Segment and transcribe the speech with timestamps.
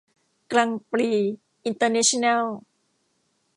[0.51, 1.31] กรังด์ปรีซ์
[1.65, 2.43] อินเตอร์เนชั่นแนล